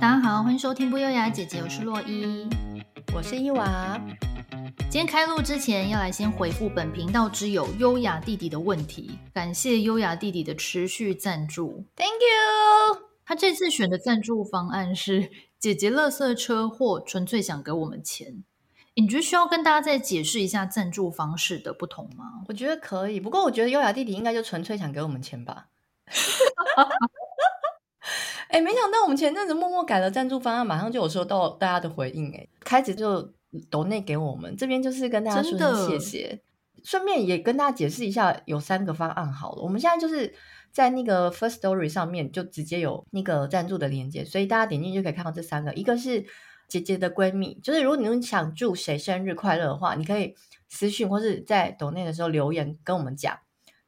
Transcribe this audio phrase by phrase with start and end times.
[0.00, 2.48] 大家好，欢迎收听不优雅姐姐，我是洛伊，
[3.14, 4.00] 我是伊娃。
[4.88, 13.02] 今天开录之前，要来先回复本频道之友优雅弟弟的问题，感谢优雅弟弟的持续赞助，Thank you。
[13.26, 18.42] 他这次选的赞助方案是姐姐垃圾车，或纯粹想给我们钱。
[18.94, 22.42] 你觉得需要跟大家再解释一下赞助方式的不同吗？
[22.48, 25.66] 我觉得可以，不过我觉得优雅弟弟应该就纯粹想给我们钱吧。
[28.50, 32.32] 哎、欸，没想到我们前阵子默默改了赞助方案，马上就有收到大家的回应。
[32.32, 33.32] 哎，开始就
[33.70, 36.40] 抖内给我们这边，就是跟大家说谢谢，
[36.82, 39.62] 顺便也跟大家解释一下，有三个方案好了。
[39.62, 40.34] 我们现在就是
[40.72, 45.72] 在那个 First Story 上面就直接有那个赞助的链接，所以大家点进去就可以看到这三个。
[45.74, 46.24] 一个是
[46.66, 50.34] 姐姐的闺蜜，就是如果你们想祝谁生日快乐的话，你可以
[50.68, 53.38] 私讯或是在抖内的时候留言跟我们讲。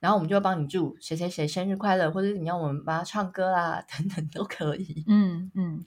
[0.02, 5.04] 然后我们就会帮你祝谁谁谁生日快乐，或者你要我们帮他唱歌啦， 等等都可以。
[5.06, 5.84] 嗯嗯。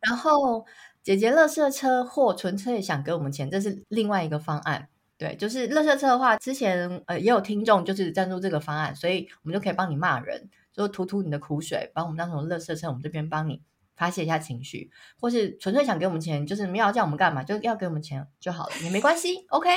[0.00, 0.64] 然后
[1.02, 4.88] 姐姐乐色车或纯粹想给我们钱，这是另外一个方案。
[5.18, 13.60] 对，就是乐色车的话，之前呃也有听众就是赞助这个方案，所以我们就可以帮你骂人，就吐吐你的苦水，把我们当成乐色车，我们这边帮你
[13.94, 19.44] 发泄一下情绪，或是纯粹想给我们钱，就是没有要叫我们干嘛，就要给我们钱就好了，也没关系。
[19.50, 19.68] OK。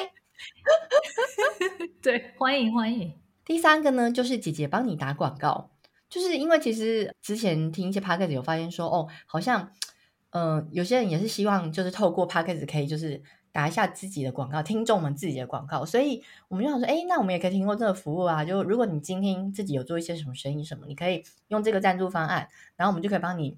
[2.01, 3.24] 对，欢迎欢迎。
[3.45, 5.69] 第三个呢，就是姐姐帮你打广告，
[6.09, 9.71] 就是因为其实之前听一些 podcast 有发现说，哦，好像，
[10.31, 13.21] 嗯、有些人也是希望就是透过 podcast 可以就是
[13.51, 23.57] 打一下自己的广告，听众们自己的广告，所以我们就想说，哎，那我们也可以提供这个服务啊，就如果你今天自己有做一些什么生意什么，你可以用这个赞助方案，然后我们就可以帮你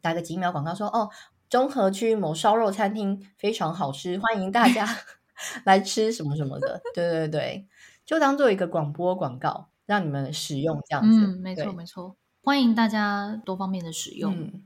[0.00, 1.10] 打个几秒广告说，说哦，
[1.50, 4.88] 中和区某烧肉餐厅非常好吃，欢迎大家
[5.66, 7.66] 来吃什么什么的，对对对。
[8.06, 11.20] 就当做一个广播广告，让你们使用这样子。
[11.20, 14.32] 嗯，没错没错，欢迎大家多方面的使用。
[14.32, 14.62] 嗯，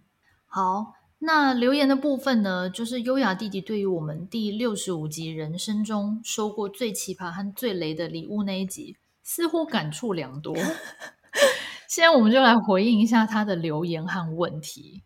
[0.47, 10.55] 好，那留言的部分呢，就是优雅弟弟对于我们第六十五集人生中收过最奇葩和最雷的礼物那一集，似乎感触良多。
[11.89, 15.03] 现在我们就来回应一下他的留言和问题。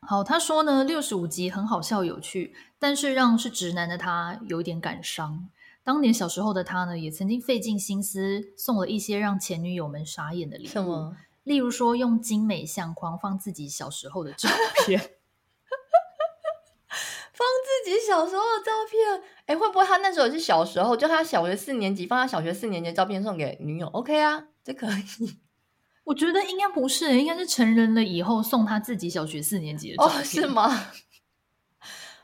[0.00, 5.48] 好，他说呢，六十五集很好笑有趣，但是让是直男的他有点感伤。
[5.84, 11.16] 当年小时候的他呢，也曾经费尽心思送了一些让前女友们傻眼的礼物，什么？
[11.42, 14.48] 例如说用精美相框放自己小时候的照
[14.86, 15.00] 片，
[17.32, 19.22] 放自己小时候的照片。
[19.46, 25.38] 哎，会不会他那时候是小时候，就他小学四年级放他小学四年级的照片送给女友？OK 啊，这可以。
[26.04, 30.92] 我觉得应该不是，应该是成人了以后送他自己小学四年级的照片，哦，是吗？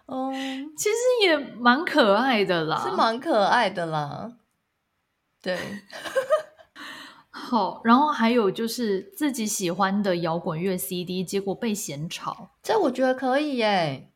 [0.09, 4.33] 哦、嗯，其实也蛮可爱的啦，是蛮可爱的啦。
[5.43, 5.59] 对，
[7.29, 14.11] 好，然后还有就是自己喜欢的摇滚乐 CD，结果被嫌吵，这我觉得可以耶。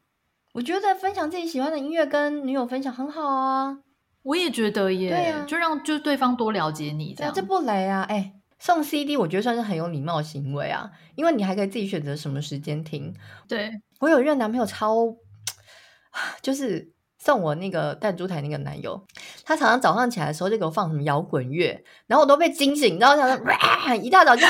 [0.54, 3.80] 我觉得分享自己喜欢的音乐跟女友分享很好啊。
[4.22, 8.00] 我也觉得耶，对啊，就让就对方多了解你这样，这不雷啊。
[8.09, 13.14] 哎，送 CD 我觉得算是很有礼貌行为啊，因为你还可以自己选择什么时间听。
[13.47, 13.70] 对，
[14.00, 15.14] 我有一任男朋友超。
[16.40, 19.06] 就是送我那个弹珠台那个男友，
[19.44, 24.46] 他常常早上起来的时候就给我放什么摇滚乐，然后我都被惊醒，你知道，想说哇，一大早就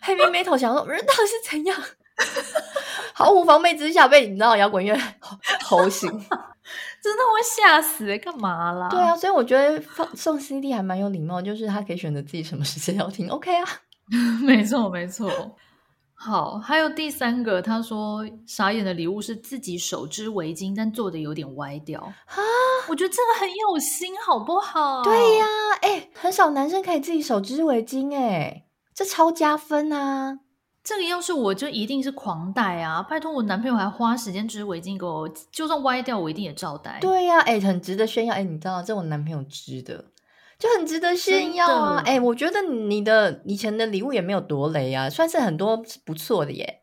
[0.00, 1.82] 黑边眉头，想说人到底是怎样？
[3.12, 4.94] 毫无防备之下被你知道摇滚乐
[5.64, 6.10] 吼醒，
[7.02, 8.16] 真的会吓死哎！
[8.18, 8.88] 干嘛啦？
[8.88, 13.68] 对啊，所以我觉得放送 CD 还蛮有礼貌，就是他可以选择自己什么时间要听，OK 啊？
[14.42, 15.30] 没错，没错。
[16.18, 22.36] 好，还有第三个，他说傻眼的礼物是自己手织围巾，但做的有点歪掉啊！
[22.88, 25.02] 我觉得这个很有心，好不好？
[25.02, 25.46] 对呀，
[25.82, 30.40] 哎，很少男生可以自己手织围巾，哎，这超加分啊！
[30.82, 33.02] 这个要是我就一定是狂戴啊！
[33.02, 36.98] 拜托，我男朋友还花时间织围巾给我，就算歪掉，我一定也照戴。
[37.00, 40.04] 对呀，哎，很值得炫耀，哎，你知道这是我男朋友织的。
[40.58, 42.02] 就很值得炫耀啊！
[42.06, 46.82] 哎、欸，我觉得你的以前的礼物也没有多雷啊，算是很多不错的耶。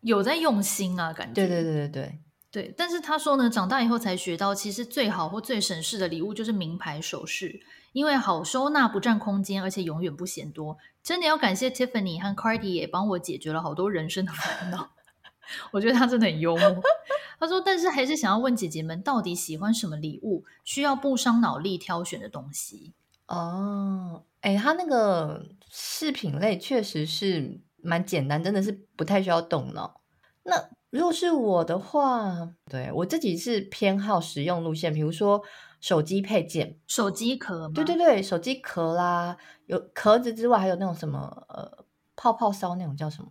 [0.00, 1.34] 有在用心啊，感觉。
[1.34, 2.18] 对对对对对
[2.50, 2.74] 对。
[2.76, 7.60] 但是他说呢，长大以后才学到，其实最好或最省事的礼物就是名牌首饰，
[7.92, 10.76] 因为好收纳、不占空间，而且永远不嫌多。
[11.02, 14.90] 真的要感谢 Tiffany 和 Cardi 也帮我解决了好多人生的烦恼。
[15.70, 16.82] 我觉得他真的很幽默。
[17.38, 20.44] 他说，但是还是想要问姐姐们，到底喜欢什么礼物？
[20.64, 22.94] 需要不伤脑力挑选的东西。
[23.28, 30.02] 哦，哎，它那个饰品类确实是蛮简单，真的是不太需要动脑。
[30.44, 35.42] 那如果是我的话，对，我自己是偏好实用路线，比如说
[35.80, 37.72] 手机配件、手机壳吗？
[37.74, 39.36] 对对对，手机壳啦，
[39.66, 41.84] 有壳子之外，还有那种什么呃
[42.14, 43.30] 泡泡烧那种叫什么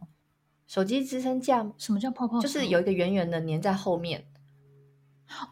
[0.66, 1.70] 手机支撑架。
[1.78, 2.40] 什么叫泡泡？
[2.40, 4.26] 就是有一个圆圆的粘在后面。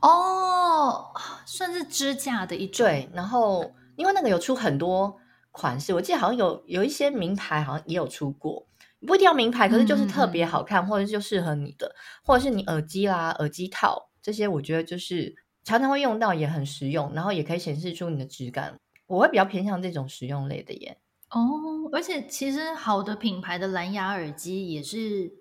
[0.02, 1.14] 哦，
[1.46, 2.86] 算是支架的一种。
[2.86, 5.18] 对，然后因为那个有出很多
[5.52, 8.66] 款式，我记得好像有有一些名牌好像也有出过，
[9.06, 11.94] 不一定要名牌，可是就是特别好看，嗯、或者就适合你的，
[12.24, 15.36] 或者是你耳机啦、耳机套这些，我觉得就是
[15.66, 18.80] 常常会用到，也很实用，然后也可以显示出你的质感。
[19.08, 20.98] 我会比较偏向这种实用类的耶。
[21.32, 25.34] 哦，而且其实好的品牌的蓝牙耳机也是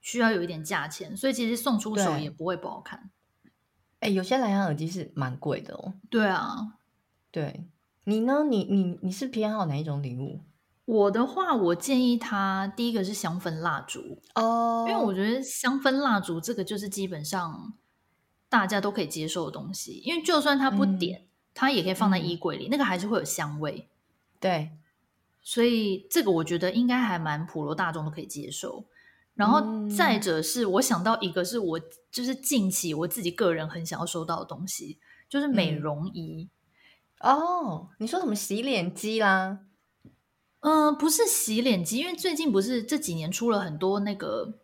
[0.00, 3.10] 需要有一点价钱，所以其实送出手也不会不好看。
[3.98, 5.92] 哎，有些蓝牙耳机是蛮贵的哦。
[6.08, 6.78] 对啊，
[7.30, 7.66] 对，
[8.04, 8.44] 你呢？
[8.48, 10.40] 你你你是偏好哪一种礼物？
[10.86, 17.74] 我的话，我建议他第一个是香氛蜡烛哦，因为我觉得香氛蜡烛这个就是基本上
[18.48, 23.88] 大家都可以接受的东西，因为就算他不点，他、嗯、也可以放在衣柜里，嗯、那个还是会有香味。
[24.40, 24.70] 对，
[25.42, 28.84] 所以这个我觉得应该还蛮普罗大众都可以接受。
[29.34, 31.80] 然后再者是我想到一个是我
[32.10, 34.98] 就是近期我自己个人很想要收到的东西，
[35.28, 36.48] 就是美容仪。
[37.20, 39.60] 嗯、哦，你说什么洗脸机啦？
[40.60, 44.54] 嗯、呃，不是洗脸机，因为最近不是这几年出了很多那个，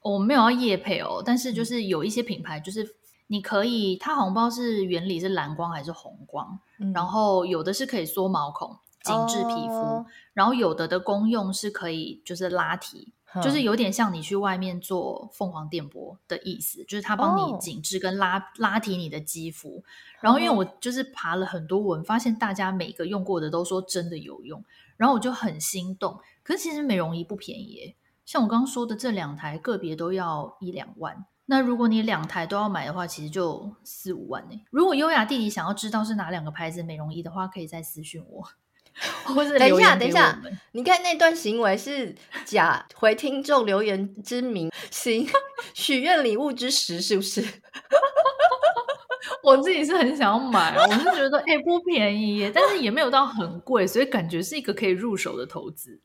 [0.00, 2.96] 我没有要夜配哦，但是就是有一些品牌，就是
[3.28, 13.12] 你可以，它红包是原理是蓝光还是红光，嗯、然后有的是可以缩毛孔、紧致皮肤，哦、然后有的的功用是可以就是拉提。
[13.40, 18.42] 就是有点像你去外面做凤凰电波的意思，就是它帮你紧致跟拉、oh.
[18.58, 19.82] 拉提你的肌肤。
[20.20, 24.62] 然后因为我就是爬了很多文，发现大家每个用过的都说真的有用，
[24.96, 26.18] 然后我就很心动。
[26.42, 27.94] 可是其实美容仪不便宜，
[28.24, 31.24] 像我刚刚说的这两台个别都要一两万。
[31.46, 34.60] 那如果你两台都要买的话，其实就四五万呢。
[34.70, 38.44] 如果优雅弟弟想要知道是哪两个牌子美容仪的话，可以再私讯我。
[39.58, 40.40] 等一下，等一下，
[40.72, 45.26] 你看那段行为是假回听众留言之名，行
[45.74, 47.42] 许愿礼物之实，是不是？
[49.42, 56.00] 我自己是很想要买，我是觉得哎、欸、不便宜耶，但是也没有到很贵，所以感觉是一个可以入手的投资。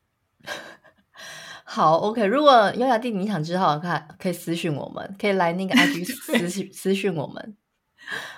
[1.64, 7.56] 好，OK，如果优雅弟你想知道的话，可以私讯我们，可以来那个 IG 私讯私讯我们。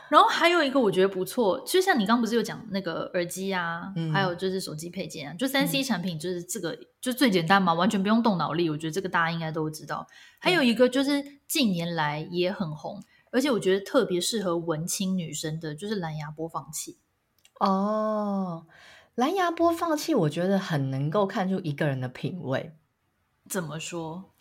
[0.10, 8.70] 然后还有一个我觉得不错，就像你刚刚不是有讲那个耳机啊，嗯、还有就是手机配件啊，就三 C 产品就是这个、嗯、就最简单嘛，完全不用动脑力。
[8.70, 10.08] 我觉得这个大家应该都知道。
[10.40, 16.98] 还有一个就是近年来也很红，而且我觉得特别适合文青女生的，就是蓝牙播放器。
[17.60, 18.66] 哦，
[19.16, 22.74] 蓝牙播放器我觉得很能够看出一个人的品味。
[23.48, 24.32] 怎么说？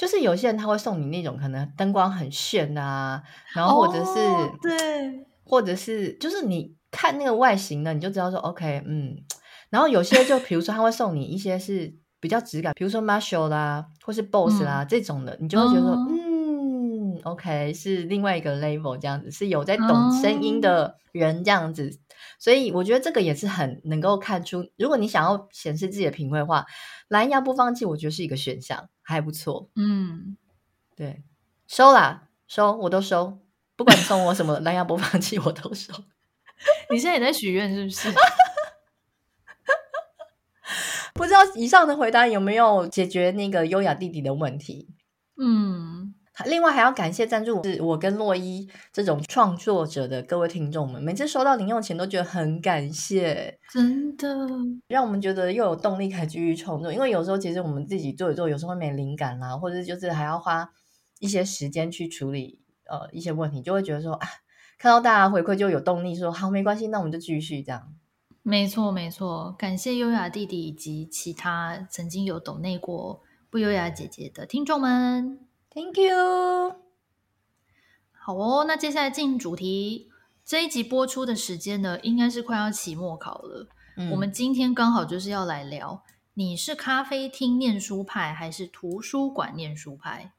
[0.00, 9.14] 就是有些人他会送你那种可能灯光很炫啊，然后或者是、哦、对，或者是就是你看那个外形呢，你就知道说 OK，嗯，
[9.68, 16.06] 然后有些就比如说他会送你一些是比较质感，比如说 Marshall 啦，或是 Boss 啦、嗯、这种的，你就会觉得说、哦、
[17.24, 21.96] 嗯，OK 是另外一个 level 这样子，是有在懂声音的人这样子，哦、
[22.38, 26.66] 所以我觉得这个也是很能够看出，如果你想要显示自己的品味的话，
[27.08, 28.88] 蓝牙播放器我觉得是一个选项。
[29.02, 30.36] 还不错，嗯，
[30.94, 31.24] 对，
[31.66, 33.40] 收啦，收，我都收，
[33.74, 35.92] 不管你送我什么蓝牙播放器，我都收。
[36.92, 38.08] 你现在也在许愿是不是？
[41.12, 44.94] 不知道以上的回答有没有解决那个优雅弟弟的问题？
[45.36, 46.14] 嗯。
[46.46, 54.28] 另外还要感谢赞助是我跟洛伊这种创作者的各位听众们，每次收到零用钱都觉得很感谢，真的
[54.88, 56.92] 让我们觉得又有动力可以继续创作。
[56.92, 60.68] 因为有时候其实我们自己做一做，有时候会没灵感啦，或者就是还要花
[61.18, 64.26] 一些时间去处理呃一些问题，就会觉得说啊，
[64.78, 67.94] 看到大家回馈就有动力说好，没关系，那我们就继续这样。
[68.42, 73.20] 没错没错，感谢优雅弟弟以及其他曾经有抖内过
[73.50, 75.49] 不优雅姐姐的听众们。
[75.72, 76.74] Thank you。
[78.10, 80.10] 好哦，那接下来进主题。
[80.44, 83.68] 这一集播出的时间呢，应该是快要期末考了。
[83.96, 86.02] 嗯，我们今天刚好就是要来聊，
[86.34, 90.32] 你是咖啡厅念书派还是图书馆念书派？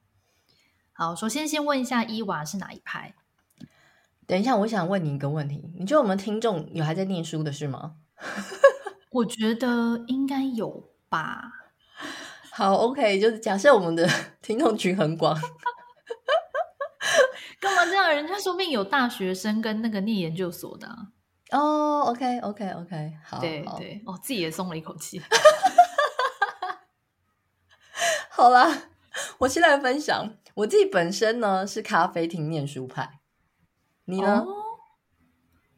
[0.91, 3.15] 好，首先先问一下伊娃是哪一派？
[4.27, 7.95] 等一下，我想问你一个问题，你觉得我们听众有还在念书的是吗？
[9.11, 11.60] 我觉得应该有吧。
[12.53, 14.05] 好，OK，就是假设我们的
[14.41, 15.33] 听众群很广，
[17.61, 18.09] 干嘛这样？
[18.13, 20.85] 人家说不定有大学生跟那个念研究所的
[21.51, 22.01] 哦。
[22.07, 23.63] OK，OK，OK，、okay, okay, okay, 好，对
[24.05, 25.21] 哦，自己也松了一口气。
[28.29, 28.89] 好啦，
[29.39, 33.21] 我先来分享，我自己本身呢是咖啡厅念书派，
[34.05, 34.43] 你呢？
[34.45, 34.53] 哦、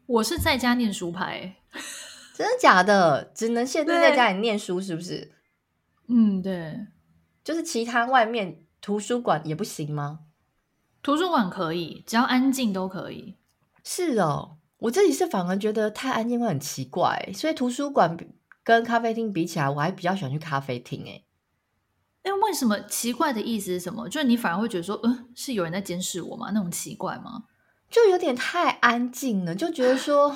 [0.08, 1.58] 我是在家念书派，
[2.36, 3.32] 真的假的？
[3.36, 5.33] 只能限定在家里念书，是不是？
[6.08, 6.88] 嗯，对，
[7.44, 10.20] 就是其他外面图书馆也不行吗？
[11.02, 13.36] 图书馆可以，只要安静都可以。
[13.84, 18.18] 是哦，我自己是反而觉得太安静会很奇怪，所以图书馆
[18.64, 21.04] 跟咖啡厅比起来，我还比较喜欢去咖啡厅。
[21.06, 21.24] 哎，
[22.24, 24.08] 那为什么奇怪的意思是什么？
[24.08, 26.52] 就是你反而会觉得说，嗯、呃，是有人在监视我吗？
[26.54, 27.44] 那种奇怪吗？
[27.90, 30.36] 就有点太安静了，就觉得说，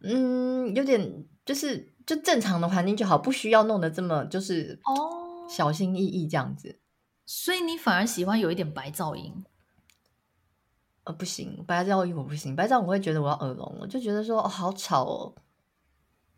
[0.00, 6.68] 嗯，有点就是就正常的环境就好，不需要弄得这么就是哦小心翼翼这样子。
[6.68, 6.76] Oh,
[7.26, 9.44] 所以你反而喜欢有一点白噪音？
[11.04, 15.34] 呃，不行，白噪音我不行，白噪音我会觉得我要耳聋，我就觉得说哦，好吵哦。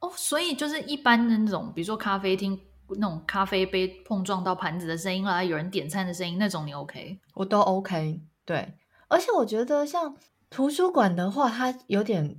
[0.01, 2.59] 哦，所以就是一般的那种，比如说咖啡厅
[2.91, 7.19] 那种咖啡杯碰撞到盘子的声音啦，有人点餐的声音那种，你 OK？
[7.35, 8.75] 我都 OK，对。
[9.09, 10.17] 而且我觉得像
[10.51, 12.39] 图书馆的话，它有点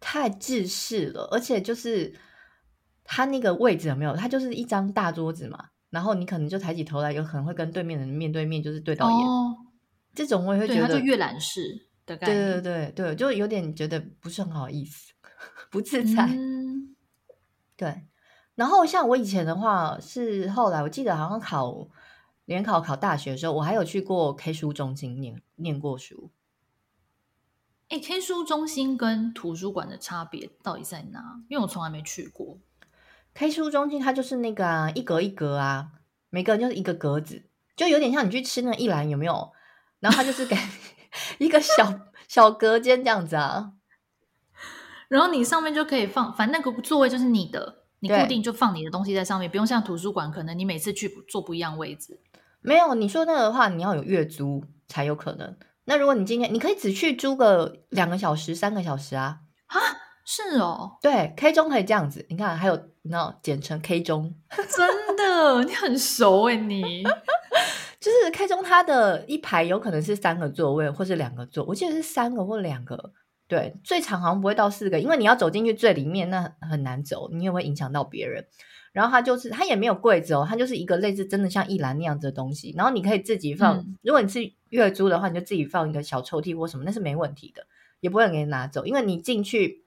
[0.00, 2.14] 太制式了，而且就是
[3.04, 4.16] 它那个位置有没有？
[4.16, 9.18] 他就是一张大桌子嘛，然后你可能就抬起头来，有可能会跟对面的人面对面，就是对到眼。
[9.28, 9.56] 哦，
[10.14, 12.34] 这种我也会觉得，它就阅览室的感觉。
[12.34, 15.12] 对对对对，就有点觉得不是很好意思，
[15.70, 16.26] 不自在。
[16.26, 16.96] 嗯，
[17.76, 18.06] 对。
[18.54, 21.88] 然后像我以前的话，是后来我记得好像考。
[22.46, 26.30] 联考考大学的时候，我还有去过 K 书中心念念过书。
[27.88, 31.40] 哎，K 书中心跟图书馆的差别到底在哪？
[31.48, 32.58] 因为我从来没去过。
[33.34, 35.88] K 书中心它就是那个啊，一格一格啊，
[36.30, 37.44] 每个人就是一个格子，
[37.76, 39.52] 就有点像你去吃那个一兰有没有？
[39.98, 40.56] 然后它就是给
[41.38, 43.72] 一个小小隔间这样子啊。
[45.08, 52.20] 然后你上面就可以放，反正那个座位就是你的，你固定就放你的东西在上面，不用像图书馆，可能你每次去坐不一样位置。
[52.60, 55.56] 没有，你说那个的话，你要有月租才有可能。
[55.84, 59.40] 那如果你今天，你可以只去租个两个小时、三个小时啊？
[59.66, 59.78] 啊，
[60.24, 62.24] 是哦，对，K 中可以这样子。
[62.28, 64.34] 你看，还有那简称 K 中，
[64.68, 67.02] 真的，你很熟哎，你
[68.00, 73.12] 就是 K 中，它的一排有可能是三个座位，或是两个座，我记得是三个或两个。
[73.46, 78.46] 对，最长好像不会到四个，因为你要走进去最里面，那很难走，你也会影响到别人。
[78.94, 82.72] 然后它就是，它也没有柜子哦，它就是一个类似真的像一栏那样子的东西。
[82.74, 87.66] 然后你可以自己放，嗯、如果你是月租的话，你就自己放一个小抽屉或什么，那是没问题的，
[88.00, 88.86] 也不会给你拿走。
[88.86, 89.83] 因为你进去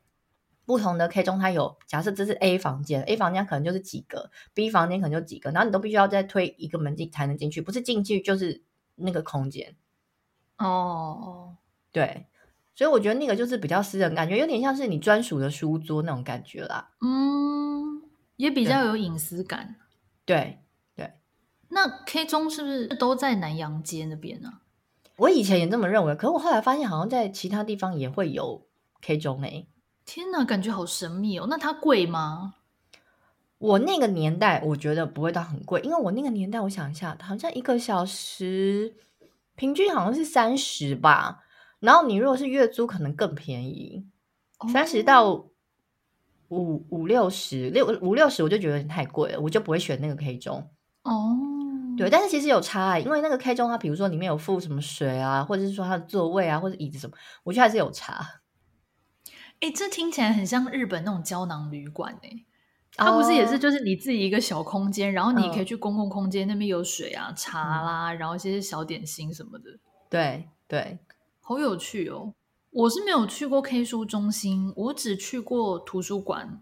[0.68, 8.62] 不同的 K 中，它有假设这是 A 房间，A 房间可能就是几个，B 房间可能就几个，然后你都必须要再推一个门进才能进去，不是进去就是
[8.96, 9.76] 那个空间。
[10.58, 11.56] 哦，
[11.92, 12.28] 对，
[12.76, 16.92] 所以我觉得那个就是比较私人，感觉有点像是你专属的书桌那种感觉啦。
[17.02, 18.04] 嗯。
[18.36, 19.78] 也比较有隐私感，
[20.24, 20.60] 对
[20.96, 21.06] 对。
[21.06, 21.14] 对，
[21.70, 24.60] 那 K 中是不是都在南阳街那边呢？
[25.16, 28.68] 我以前也这么认为，可是我后来发现，好像在其他地方也会有
[29.02, 29.68] K 中诶、欸。
[30.08, 31.46] 天哪，感觉好神秘哦！
[31.48, 32.56] 那它贵吗？
[33.60, 38.96] 我那个年代我觉得不会到很贵，因为我那个年代，我想一下，好像一个小时
[39.56, 41.44] 平均好像是三十吧。
[41.80, 44.08] 然后你如果是月租，可能更便宜，
[44.74, 45.50] 三十到。
[46.50, 50.66] 五五六十六五六十，我就觉得太贵了，我就不会选那个 K 中。
[51.04, 51.38] 哦，
[51.98, 58.26] 对，但是其实有差欸，因为那个 K 中，它比如说里面有附什么水啊，或者是说它的座位啊，或者椅子什么，我觉得还是有差。
[59.60, 62.30] 哎，这听起来很像日本那种胶囊旅馆哎，
[62.96, 69.80] 它不是也是就是你自己一个小空间，然后你可以去公共空间，那边有水啊、茶啦，然后一些小点心什么的。
[70.10, 71.00] 对对，
[71.42, 72.34] 好有趣哦。
[72.72, 76.62] 我是没有去过 K 书中心，我只去过图书馆。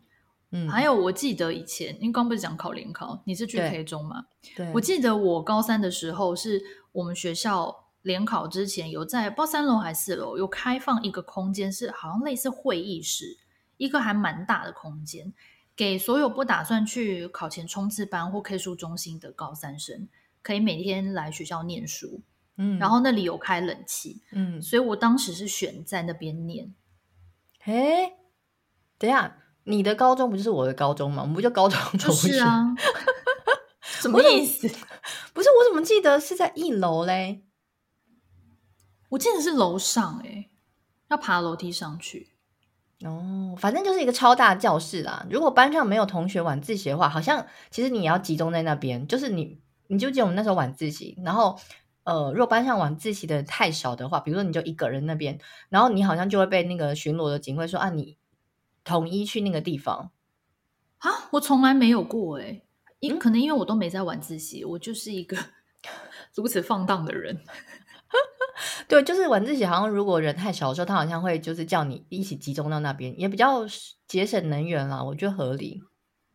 [0.52, 4.26] 嗯，还有我记得以前，因为刚不是讲考联考，你是去 K 中嘛？
[4.56, 6.62] 对，我记得我高三的时候，是
[6.94, 13.40] 我们学校联考之前有在不知道三楼还是四楼有开放一个空间，是好像类似会议室，
[13.78, 15.34] 一个还蛮大的空间，
[15.76, 20.08] 给所有不打算去考前冲刺班或 K 书中心的高三生，
[20.44, 22.22] 可以每天来学校念书。
[22.58, 26.76] 嗯，然后那里有开冷气，嗯，所以我当时是选在那边念。
[27.66, 28.14] 诶，
[29.00, 31.24] 等一下，你的高中不就是我的高中吗？
[31.24, 32.34] 我们不就高中同学？
[32.34, 32.76] 是啊，
[33.82, 34.68] 什么意思？
[35.34, 37.45] 不是，我怎么记得是在一楼嘞？
[39.10, 40.50] 我记得是楼上，诶，
[41.10, 42.30] 要爬楼梯上去。
[43.02, 45.26] 哦，反正就是一个超大教室啦。
[45.30, 49.08] 如果班上没有同学晚自习的话，好像其实你也要集中在那边。
[49.08, 51.60] 就是你，你就记得我们那时候晚自习，然后。
[52.06, 58.16] 呃，如果班上晚自习的人太少的话，比如说你就一个人那边，然后你好像就会被那个巡逻的警卫说啊，你
[58.84, 60.12] 统一去那个地方
[61.00, 61.10] 啊。
[61.32, 62.62] 我从来没有过诶，
[63.00, 65.36] 因可能因为我都没在晚自习，我就是一个
[66.36, 67.42] 如此放荡的人。
[68.88, 73.66] 对，就是晚自习好像如果人太少的时候，他好像会就是叫你一起集中到那边，也比较
[74.08, 75.82] 节省能源啦，我觉得合理。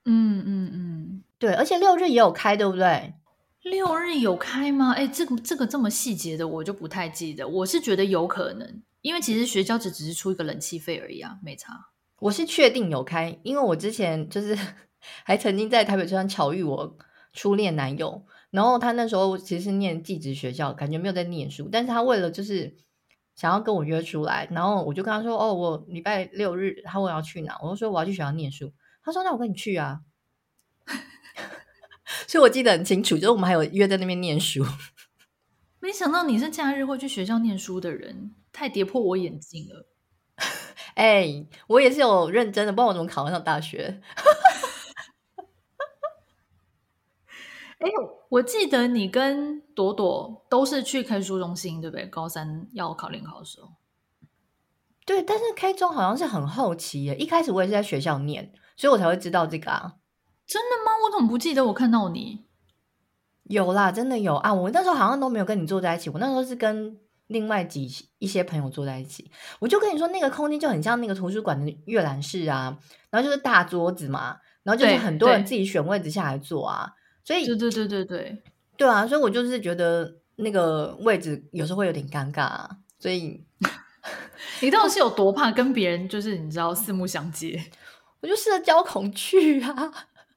[0.05, 3.15] 嗯嗯嗯，对，而且六日也有开，对不对？
[3.63, 4.93] 六日有开吗？
[4.93, 7.47] 哎，这个这个这么细节的我就不太记得。
[7.47, 11.89] 我是觉得有可能，因为其实学校只只是出一个冷气费而已啊，没差。
[12.19, 14.59] 我是确定有开，因为我之前就是
[15.25, 16.97] 还曾经在台北车站巧遇我
[17.35, 22.75] 初恋男友，然后他那时候其实是念技职学校，感觉没有在念书，但是他为了就是
[23.37, 30.01] 想要跟我约出来，然后我就跟他说：“哦，我礼拜六日他问我要去哪，我就说我要去学校念书。”他说：“那我跟你去啊。
[32.27, 34.65] ”所以我记得很清楚，就是我们还有约在那边念书。
[35.81, 39.87] 没想到你是假日会去学校念书的人，太跌破我眼镜了。
[40.95, 44.03] 哎、欸，我也是有认真的，不然我怎么考得上大学？
[47.81, 47.95] 哎、欸，
[48.29, 52.07] 我记得你跟朵朵都是去 K 书中心，对不对？
[52.07, 53.69] 高三要考联考的时候。
[55.07, 59.95] 对，但是 K 中好像是很后期耶，一开始我也是在学校念，所以我才会知道这个啊。
[60.47, 60.93] 真的吗？
[61.05, 62.45] 我怎么不记得我看到你？
[63.45, 64.53] 有啦，真的有啊！
[64.53, 66.97] 我那时候好像都没有跟你坐在一起，我那时候是跟
[67.29, 69.31] 另外几一些朋友坐在一起。
[69.59, 76.93] 我就跟你说，那个空间就很像那个图书馆的阅览室啊，然后就是大桌子嘛，然后就是很多人自己选位置下来坐啊。
[77.25, 78.43] 所以，对对对对对，
[78.77, 79.07] 对啊！
[79.07, 82.71] 所以我就是觉得那个位置有时候会有点尴尬啊。
[82.99, 83.45] 所以，
[84.61, 87.63] 你到底是有多怕跟别人就是你知道四目相接？
[88.21, 89.93] 我就社交恐惧啊。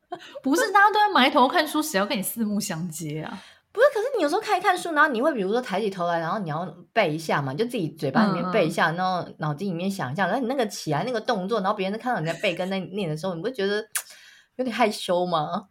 [0.43, 3.41] 不是，大家都在埋头看书，谁要跟你四目相接啊？
[3.71, 6.63] 不是，可是你有时候看一看书，然后你会比如说抬起头来，然后你要
[6.93, 13.83] 背一下嘛，就自己嘴巴里面背一下，嗯、然后脑筋里面想一下，然后你那个起来那个动作，然后别人看到你在背跟在念的时候，你不会觉得
[14.57, 15.69] 有点害羞吗？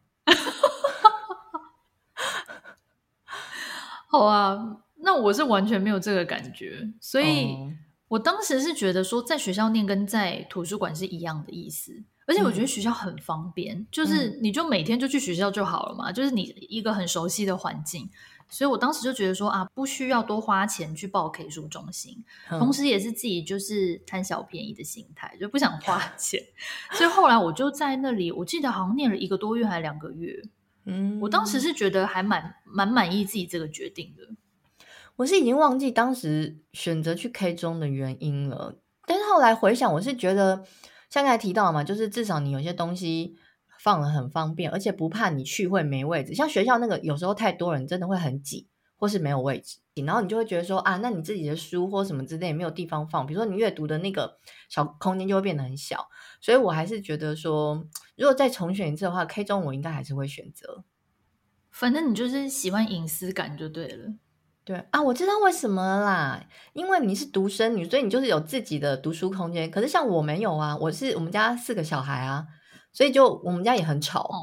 [4.12, 7.56] 好啊，那我是完全没有这个感觉，所以
[8.08, 12.04] 我当时是觉得说，在学校念跟在图书馆是一样的意思。
[12.24, 18.08] 而且我觉得学校很方便，嗯、就是你就每天就去学校就好了嘛，嗯、就是你一个很熟悉的环境，
[18.48, 26.40] 所以我当时就觉得说啊，不需要多花钱去报 K 书中心，嗯、同时也是自己就是贪小便宜的心态，就不想花 钱，
[26.92, 30.40] 所以后来我就在那里，我记得好像念了一个多月还是两个月，
[30.84, 34.84] 嗯，我当时是觉得还蛮蛮满意自己这个决定的，
[35.16, 40.64] 我是已经忘记当时选择去 K 中的原因了，但是后来回想，我是觉得。
[41.10, 43.36] 像刚才提到嘛，就是至少你有些东西
[43.78, 46.32] 放了很方便，而且不怕你去会没位置。
[46.32, 48.66] 像学校那个有时候太多人，真的会很挤，
[49.02, 54.38] 或是没有位置，然后你就会觉得说啊，那你自己的书或什么之类也没有地方放，比如说你阅读的那个
[54.68, 56.06] 小空间就会变得很小。
[56.40, 57.84] 所以我还是觉得说，
[58.16, 60.84] 如果再重选一次的话，K 中我应该还是会选择。
[61.72, 64.14] 反正你就是喜欢隐私感就对了。
[64.62, 69.68] 对啊，我知道为什么啦，因为你是独生女，所以你就是有自己的读书空间。
[69.68, 72.46] 可是像我没有啊，我是我们家四个小孩啊，
[72.92, 74.36] 所以就我们家也很吵哦。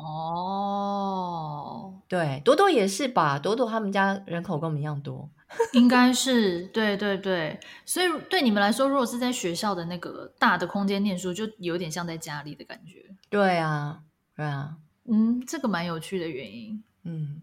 [2.07, 3.38] 对，朵朵也是吧？
[3.38, 5.29] 朵朵他们家人口跟我们一样多，
[5.73, 7.59] 应该是对对对。
[7.85, 13.05] 所以对你们来说，如果是在学校的那个大的空间念书，就有点像在家里的感觉。
[13.29, 14.01] 对啊，
[14.35, 17.41] 对啊，嗯，这个蛮有趣的原因，嗯。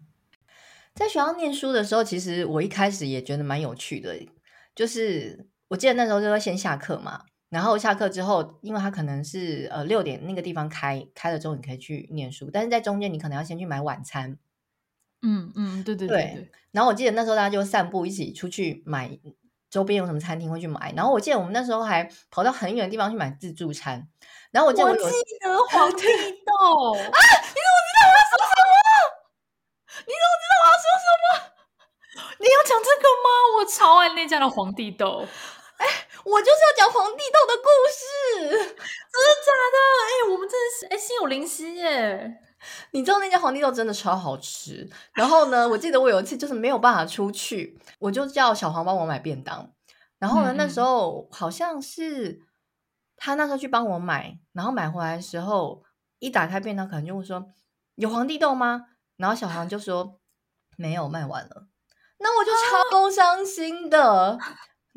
[0.93, 4.17] 在学校念书的时候，其实我一开始也觉得蛮有趣的。
[4.75, 14.37] 就是我记得那时候就会先下课嘛，然后下课之后，因为他可能是呃六点那个地方开开了之后，你可以去念书，但是在中间你可能要先去买晚餐。
[15.21, 16.51] 嗯嗯，对对对，对，对。
[16.71, 19.17] 然后我记得那时候大家就散步，一起出去买
[19.69, 20.93] 周边有什么餐厅会去买。
[20.95, 24.07] 然后我记得我们那时候还跑到很远的地方去买自助餐。
[24.51, 25.03] 然后我记得我，我记
[25.41, 26.03] 得皇帝
[26.45, 28.77] 豆 啊，你怎么知道我要说什么？
[30.05, 30.75] 你怎么知道我要？
[30.77, 31.27] 说什么？
[32.39, 33.27] 你要讲这个吗？
[33.57, 35.25] 我超爱那家的皇帝豆。
[35.77, 35.85] 哎，
[36.29, 39.77] 我就是要讲皇帝豆的故事， 真的假的？
[40.03, 42.41] 哎，我们真的是哎，心有灵犀耶！
[42.91, 44.89] 你知道那家皇帝豆真的超好吃。
[45.13, 49.71] 然后呢，我记得我有一次就是没有办法出去，我就叫小黄帮我买便当。
[50.19, 52.41] 然后呢，嗯、那时候好像是
[53.15, 55.83] 他那时候去帮我买，然后买回来的时候
[56.19, 57.47] 一打开便当，可能就会说
[57.95, 58.87] 有皇帝豆吗？
[59.15, 60.19] 然后小黄就说。
[60.79, 61.65] 没有卖完了，
[62.19, 62.51] 那我就
[62.91, 64.33] 超 伤心的。
[64.33, 64.37] 啊、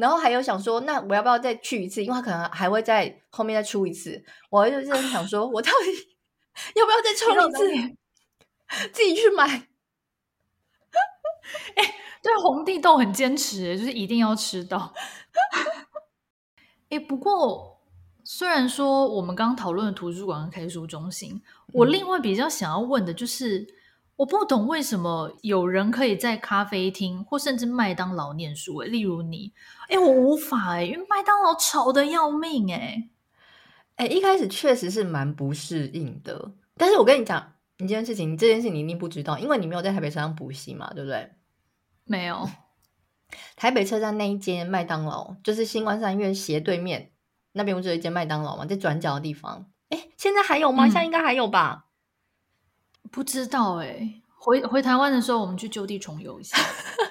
[0.01, 2.03] 然后还有想说，那我要不要再去一次？
[2.03, 4.25] 因为他可能还会在后面再出一次。
[4.49, 6.17] 我就在想说，我到底
[6.75, 7.59] 要不要再冲一次？
[8.93, 9.47] 自己去买。
[9.47, 9.69] 哎，
[12.23, 14.95] 对，红地豆很坚持，就是一定要吃到。
[16.89, 17.83] 哎，不过
[18.25, 21.43] 虽然说我们刚刚讨论的图书馆和 K 书中心，
[21.75, 23.79] 我另外比较想要问的就是。
[24.21, 29.55] 我不懂为什么有人可以在咖啡厅或甚至麦当劳念书，例如你，
[29.89, 33.09] 哎，我无法哎，因为麦当劳吵得要命哎，
[33.97, 41.31] 哎，一开始确实是蛮不适应的，但是我跟你讲，你这件事情，这件事情你一定不知道，因为你没有在台北车站补习嘛，对不对？
[42.05, 42.47] 没有。
[43.57, 47.13] 台北车站那一间麦当劳，就是新关三院斜对面
[47.53, 48.67] 那边，不是有一间麦当劳嘛？
[48.67, 49.71] 在转角的地方。
[49.89, 50.85] 哎，现在还有吗？
[50.85, 51.87] 嗯、现在应该还有吧？
[53.11, 54.15] 不知道哎。
[54.43, 56.57] 回回台湾的时候，我们去就地重游一下。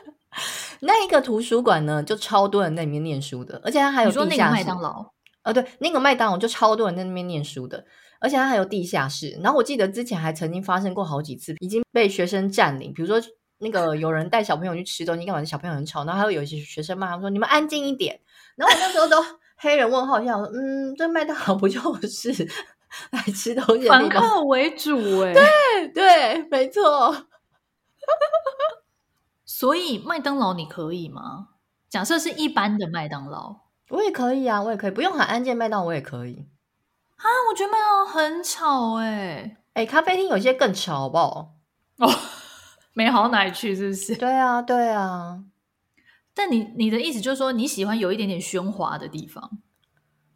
[0.82, 4.26] 那一个图书馆呢，就超多人在里面念书的，而且它还有地下室。
[4.26, 5.06] 你说那个麦当劳？
[5.44, 7.86] 哦，对，那个麦当劳就超多人在那边念书的，
[8.20, 9.40] 而且它还有地下室。
[9.44, 12.92] 然后我记得之前还曾经发生过好几次，已经被学生占领。
[12.92, 13.22] 比如说
[13.60, 15.46] 那个有人带小朋友去吃东西，干嘛？
[15.46, 18.20] 小朋友很吵，然后还有有些学生骂他们说：“你们安静一点。”
[18.58, 19.18] 然后我那时候都
[19.58, 22.50] 黑人问号一下，我说：“嗯，这麦当劳不就是
[23.12, 27.28] 来吃东西的地方？”反客为主， 哎，对对，没错。
[29.46, 31.50] 所以麦当劳你可以吗？
[31.90, 33.56] 假设是一般的麦当劳，
[33.90, 35.56] 我也可以啊，我也可以，不用很安静。
[35.58, 36.48] 麦当劳我也可以
[37.18, 41.56] 啊，我觉得麦当劳很吵哎、欸，哎、欸，咖啡厅有些更吵，好不好？
[41.98, 42.10] 哦，
[42.94, 44.16] 没好哪里去，是不是？
[44.16, 45.44] 对啊，对啊。
[46.34, 49.60] 但你你的意思就是说，你喜欢有一点点喧哗的地方？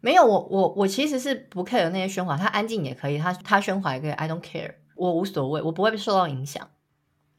[0.04, 6.68] 没有，我我我其实是不 care 那些喧哗，他安静也可以，他他喧哗也可以，I don't care，我无所谓，我不会受到影响。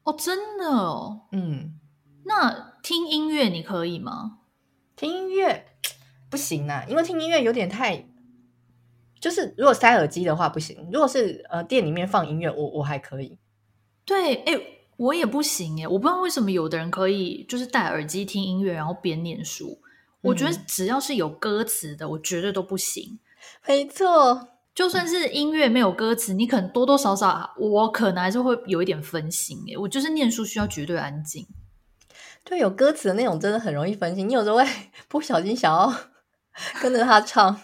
[0.02, 1.78] 哦，真的哦，嗯，
[2.24, 4.38] 那听音乐你可以吗？
[4.96, 5.64] 听音乐
[6.28, 8.04] 不行啊，因为听音乐有点太，
[9.20, 10.88] 就是如果塞耳机的话不行。
[10.92, 13.38] 如果是呃店里面放音乐，我我还可以。
[14.04, 14.60] 对，哎，
[14.96, 19.78] 我也不行耶，我不知道为什么有的人可以，就是戴耳机听音乐，然后边念书。
[20.22, 23.18] 嗯，我觉得只要是有歌词的，我绝对都不行。
[23.66, 24.48] 没错。
[24.74, 29.58] 就算是音乐没有歌词，你可能多多少少，我可能还是会有一点分心。
[29.68, 31.46] 诶，我就是念书需要绝对安静。
[32.44, 34.28] 对，有歌词的那种真的很容易分心。
[34.28, 34.66] 你有时候会
[35.08, 35.90] 不小心想要
[36.82, 37.58] 跟着他唱，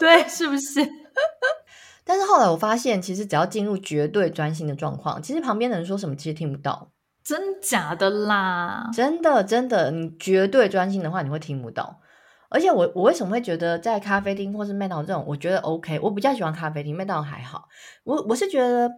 [0.00, 0.80] 对，是不是？
[2.04, 6.91] 但是后来我发现，其实只要进入绝对专心的状况，其实旁边的人说什么其实听不到。
[7.24, 8.90] 真假的啦？
[8.92, 12.00] 真的真的，你绝对专心的话，你会听不到。
[12.48, 17.68] 而且我我为什么会觉得在咖啡厅或是麦当劳这种，我觉得 OK，我比较喜欢咖啡厅，麦当劳还好。
[18.04, 18.90] 我我是觉得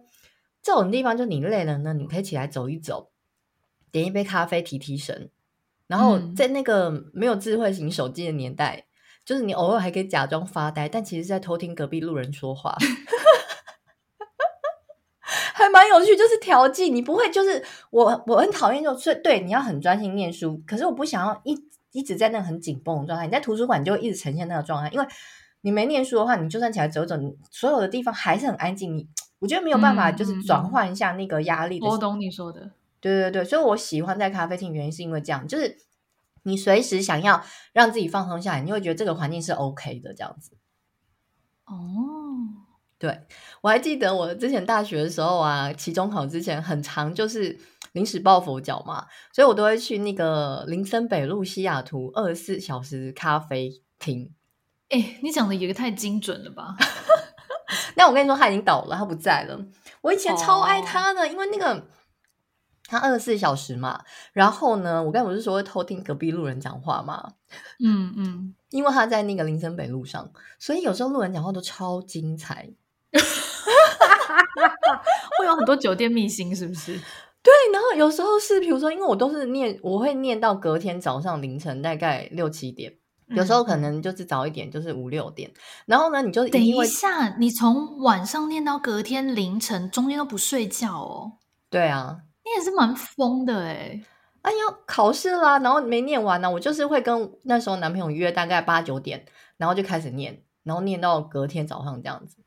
[0.61, 3.11] 这种地方，就你累了呢，你可以起来走一走，
[3.91, 5.29] 点一杯咖啡提提神。
[5.87, 8.83] 然后在那个没有智慧型手机的年代，嗯、
[9.23, 12.75] 就是你偶尔还可以假装发呆，但其实是在偷听隔壁路人说话，
[15.55, 16.15] 还蛮有趣。
[16.15, 21.57] 就是调剂，你不会就是我我很讨厌就睡，对，你要很专心念书，可是我不想要一。
[21.95, 25.07] 一直在那个很紧绷的状态，你在图书馆就会一直呈现那个状态，因为
[25.61, 28.97] 你没念书的话，你就算起来走走，你所有的地方还是很安静。
[28.97, 29.07] 你
[29.39, 31.87] 我觉得没有办法，就是转换一下那个压力的。
[31.87, 35.77] 我懂你说的，对对对，所以我喜欢在咖啡厅，原因是因为这样，就是
[36.43, 37.41] 你随时想要
[37.71, 40.51] 让自己放松下来，你会觉得这个环境是 OK 的，这样子。
[41.63, 42.64] 哦。
[42.97, 43.21] 对，
[43.61, 47.57] 我还记得我之前大学的时候啊，期中考之前很长就是
[47.91, 54.31] 临时抱佛脚嘛，所以我都会去那个林森北路西雅图二十四小时咖啡厅。
[54.89, 56.75] 哎，你讲的也太精准了吧？
[57.97, 59.59] 那我跟你说，他已经倒了，他不在了。
[60.01, 61.87] 我以前超爱他的，哦、因为那个
[62.85, 64.03] 他二十四小时嘛。
[64.33, 67.33] 然后呢，我刚才不是说会偷听隔壁路人讲话吗？
[67.83, 72.69] 嗯嗯，因为他在那个林森北路上，所以有时候路人讲话都超精彩。
[75.39, 76.99] 会有很多酒店秘辛，是不是？
[77.43, 82.91] 对，然后有时候是，比如说，因为我都是念，我会念到隔天早上凌晨大概六七点，
[83.29, 85.51] 嗯、有时候可能就是早一点，就是五六点。
[85.85, 91.33] 然后呢，你就等一下，你从晚上念到隔天凌晨，中间都不睡觉哦？
[91.69, 94.01] 对啊，你也是蛮疯的哎！
[94.41, 99.25] 哎呀，考试啦，然后没念完呢，我就是会跟那时候男朋友约大概八九点，
[99.57, 102.37] 然后就开始念，然后念到隔天早上这样子。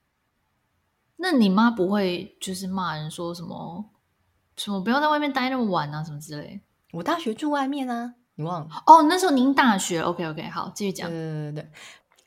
[1.20, 3.84] 那你妈不会就是骂人说什么
[4.56, 6.60] 什么不要在外面待那么晚啊什么之类？
[6.92, 8.68] 我大学住外面啊，你忘了？
[8.86, 11.10] 哦，那时候您大学，OK OK，好，继续讲。
[11.10, 11.70] 对对对对，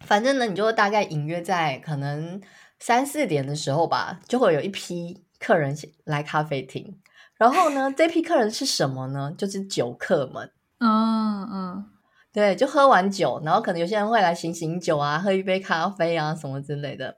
[0.01, 2.39] 反正呢，你就大概隐约在可能
[2.79, 6.99] 三四点的时候吧，就会有一批客人来咖啡厅。
[7.37, 9.33] 然后呢，这批客人是什么呢？
[9.37, 10.51] 就是酒客们。
[10.79, 11.85] 嗯嗯，
[12.31, 17.17] 对，就喝完酒，然后可能有些人会来醒醒酒啊，喝一杯咖啡啊什么之类的。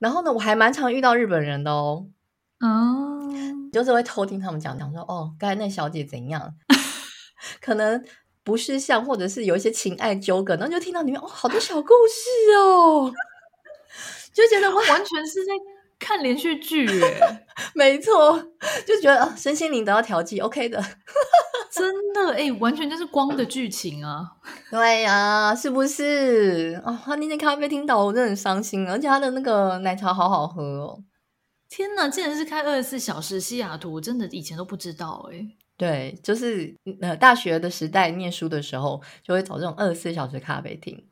[0.00, 2.08] 然后呢，我还蛮常遇到日本人的哦，
[2.58, 3.30] 哦，
[3.72, 6.54] 就是会偷听他们讲讲说，哦，刚才那小姐怎样，
[7.62, 8.02] 可能
[8.42, 13.12] 不是像，或者是有一些情爱纠葛，然后就听到里面哦，好多小故事哦，
[14.34, 15.52] 就觉得哇，完全是在
[16.00, 17.20] 看连续剧耶，
[17.76, 18.42] 没错，
[18.86, 20.82] 就觉得身心灵得到调剂，OK 的。
[21.70, 24.26] 真的哎，完全就是光的剧情啊！
[24.72, 26.80] 对呀、啊，是不是？
[26.84, 31.04] 啊，他那天咖啡厅倒，我真的很伤心，而且他的那个奶茶好好喝哦。
[31.68, 35.56] 天哪，竟然是开二十四小时西雅图，真的以前都不知道哎、欸。
[35.76, 41.06] 对，就是呃，大学的时代念书的时候，就会找这种二十四小时咖啡厅，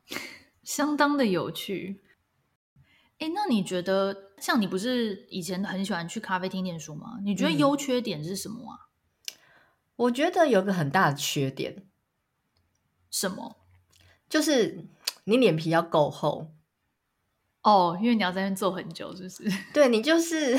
[0.63, 2.01] 相当的有趣。
[3.19, 7.19] 哎，那你觉得，像你不是以前很喜欢去咖啡厅念书吗？
[7.23, 8.89] 你觉得优缺点是什么啊？
[9.31, 9.35] 嗯，
[9.95, 11.85] 我觉得有个很大的缺点，
[13.11, 13.57] 什么？
[14.29, 14.85] 就是
[15.25, 16.51] 你脸皮要够厚
[17.61, 19.51] 哦，因为你要在那边坐很久，是不是？
[19.73, 20.57] 对，你就是。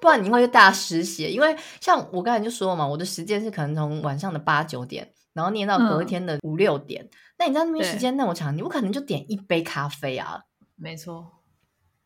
[0.00, 7.04] 不然你会大失血，因为像我刚才就说了嘛，我的时间是可能从晚上的八九点，然后念到隔一天的五六点。
[7.04, 10.42] 嗯、那你在那边时间那么长，你不可能就点一杯咖啡啊？
[10.74, 11.37] 没错，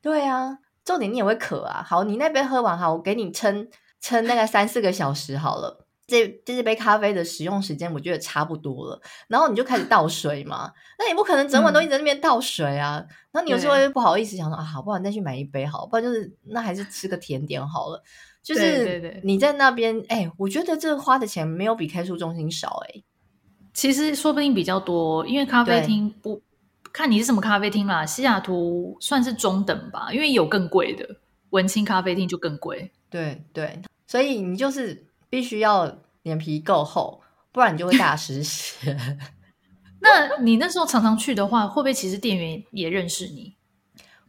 [0.03, 1.83] 对啊，重点你也会渴啊。
[1.83, 3.69] 好，你那杯喝完，好，我给你撑
[4.01, 5.87] 撑大概三四个小时好了。
[6.05, 9.01] 这这杯咖啡的使用时间，我觉得差不多了。
[9.29, 12.99] 然后你就开始倒水嘛，那你不可能整晚都一直在那边倒水啊。
[12.99, 18.03] 嗯、然后你有时候会不好意思想说啊，好，不然再去买一杯好，不然就是那还是吃个甜点好了。
[18.43, 23.05] 就是你在那边，哎、欸，我觉得这花的钱没有比开书中心少哎、欸。
[23.73, 26.43] 其实说不定比较多，因为咖啡厅不
[26.93, 28.05] 看你是什么咖啡厅啦。
[28.05, 31.17] 西雅图算是中等吧，因为有更贵的
[31.51, 32.93] 文青咖啡厅就更贵。
[33.09, 35.07] 对对，所以你就是。
[35.33, 35.91] 必须要
[36.25, 38.95] 脸皮够厚，不然你就会大失血。
[40.01, 43.57] 那你那时候常常去的话，会不会其实店员也认识你？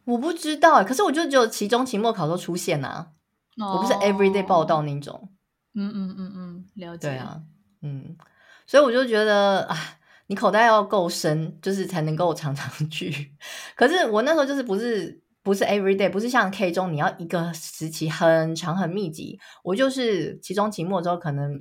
[0.06, 3.10] 我不知道，可是我就只有期中、期末考都出现啊。
[3.58, 5.30] 哦、我不是 everyday 报道那种。
[5.74, 7.10] 嗯嗯嗯嗯，了解。
[7.10, 7.42] 对啊，
[7.82, 8.16] 嗯，
[8.66, 9.78] 所以我就觉得啊，
[10.28, 13.34] 你口袋要够深，就是才能够常常 去。
[13.76, 15.22] 可是我那时候就是不是。
[15.44, 19.38] 不是 every day，不是像 K 中你要一个时期很长很密集。
[19.62, 21.60] 我就是期中期末之后可能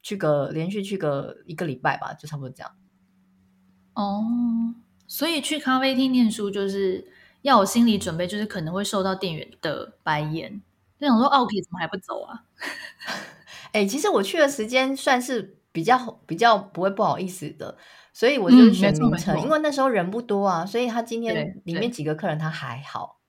[0.00, 2.72] 去个连续去个一个礼拜吧，就差不多这样。
[3.92, 4.24] 哦，
[5.06, 7.06] 所以去咖啡厅念书就是
[7.42, 10.62] 要有心理准备，就是可能会受到店员的白眼。
[10.98, 12.44] 就想说，OK，怎么还不走啊？
[13.72, 17.78] 哎、欸，其实我去的时间算是比较比较不会不好意思的。
[18.12, 23.20] 所以我就选凌晨，嗯、因为那时候人不多啊，所以他今天里面几个客人他还好。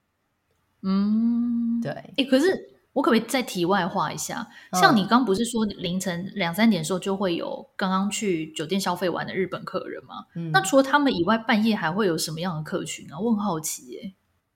[0.81, 2.49] 嗯，对，哎，可是
[2.93, 4.47] 我可不可以再题外话一下？
[4.71, 10.25] 嗯、像你刚不是说凌晨两三点的时候就会有刚刚去酒店消费完的日本客人吗？
[10.33, 13.19] 嗯，那除了他们以外，半夜还会有什么样的客群啊？
[13.19, 14.13] 我很好奇耶。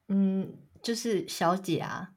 [0.08, 0.52] 嗯，
[0.82, 2.13] 就是小姐啊。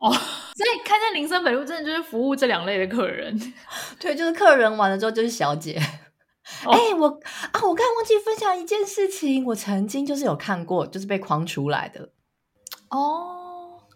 [0.00, 0.10] 哦，
[0.56, 3.38] 所以开在林森北路，真的就是服务这两类的客人。
[4.00, 5.74] 对，就是客人完了之后就是小姐。
[6.64, 12.10] 哎、哦欸，我啊，我刚才忘记分享一件事情，我曾经就是有看过，就是被框出来的。
[12.90, 13.36] 哦。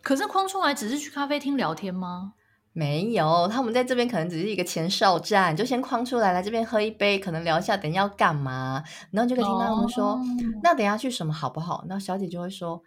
[0.02, 2.34] 可是框出来只是去咖啡厅聊天吗？
[2.74, 10.20] 没有，他们在这边可能只是一个前哨站，就先框出来，来这边喝一杯，可能聊一下，等一下要干嘛，然后就可以听到他们说，哦、
[10.62, 11.84] 那等一下去什么好不好？
[11.88, 12.82] 那小姐就会说，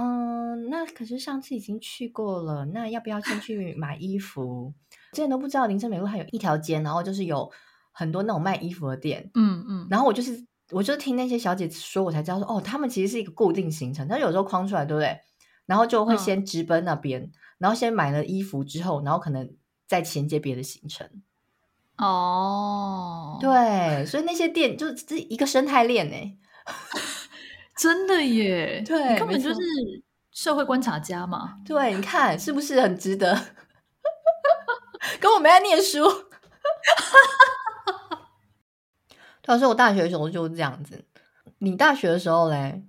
[0.00, 4.72] 嗯，那可是上次已经去过了，那要不要先去买衣服？
[5.12, 7.50] 之前都不知道林森北路还有一条街，然后就是有
[7.92, 15.20] 很多那种卖衣服的店，嗯嗯，然后我就是我就听那些小姐说，我才知道说，哦，他们其实是一个固定行程，但有时候框出来，对不对？
[15.66, 19.54] 然后就会先直奔那边，嗯、然后先买了衣服之后，然后可能
[19.86, 21.08] 再衔接别的行程。
[21.96, 26.16] 哦，对，所以那些店就是一个生态链呢，
[27.80, 29.60] 真的耶，对，根本就是
[30.32, 31.56] 社会观察家嘛。
[31.64, 33.34] 对，你看是不是很值得？
[35.18, 36.04] 跟我没在念书。
[39.42, 41.06] 他说我大学的时候就是这样子，
[41.60, 42.84] 你大学的时候嘞？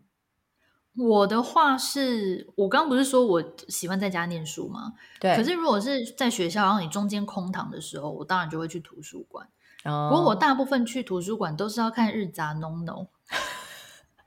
[0.98, 4.92] 我的话是，我刚刚不是说我喜欢在家念书吗？
[5.22, 5.38] 对。
[5.38, 9.48] 可是如果是在学校，然后你中间空堂的时候，我当然就会去图书馆。
[9.86, 10.10] 哦。
[10.12, 13.08] 不过我大部分去图书馆都是要看日杂 no no，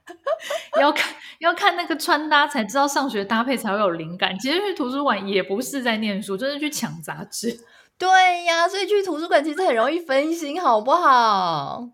[0.80, 4.38] 要看要看那个穿搭才知道上学搭配才会有灵感。
[4.38, 7.60] 其实去图书馆也不是在念书，就是去抢杂志。
[7.96, 11.88] 对呀，所以去图书馆其实很容易分心，好不好？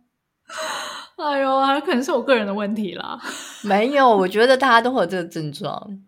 [1.16, 3.20] 哎呦，还可能是我个人的问题啦。
[3.62, 6.00] 没有，我觉得大家都会有这个症状。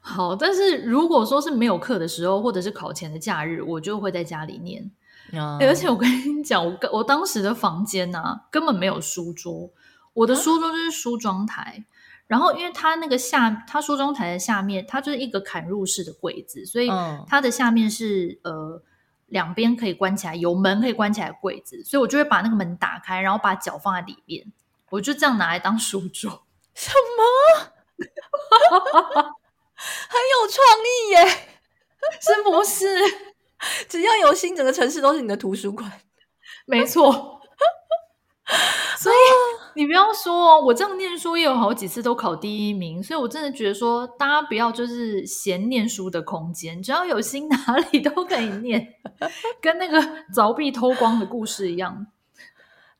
[0.00, 4.90] 好，但是如果说是没有课的时候，或者是考前的假日，我就会在家里念。
[5.32, 9.70] 嗯欸、而且我跟你讲，我我当时的房间呢、啊，根本没有书桌，
[10.14, 11.74] 我的书桌就是梳妆台。
[11.76, 11.84] 嗯、
[12.26, 16.88] 然后，因为它那个下，它梳妆台的下面，它就是一个嵌入式的柜子，所以
[17.28, 18.82] 它的下面是呃。
[19.28, 24.52] 两边可以关起来，有门可以关起来的柜子，所以我就会把那个门打开，然后把脚放在里面，
[24.90, 26.44] 我就这样拿来当书桌。
[26.74, 27.24] 什么？
[29.74, 31.26] 很有创意耶！
[32.20, 32.86] 是不是？
[33.88, 35.90] 只要有心，整个城市都是你的图书馆。
[36.66, 37.40] 没错。
[38.98, 39.16] 所以，
[39.76, 48.94] 你不要说，我这样念书也有好几次都考第一名，所以我真的觉得说，大家不要就是嫌念书的空间，只要有心， 哪里都可以念，
[49.60, 50.00] 跟那个
[50.34, 52.06] 凿壁偷光的故事一样。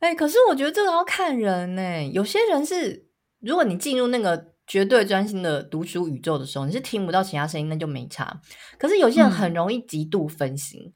[0.01, 3.07] 哎、欸，可是我觉得这个要看人呢、欸，有些人是，
[3.41, 8.41] 如果你进入那个绝对专心的读书宇宙的时候，你是听不到其他声音，那就没差。
[8.79, 10.81] 可是有些人很容易极度分心。
[10.87, 10.93] 嗯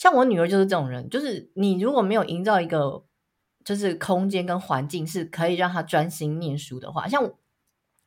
[0.00, 3.04] 像我女儿就是这种人，就是你如果没有营造一个
[3.64, 7.38] 就是空间跟环境是可以让他专心念书的话，像我，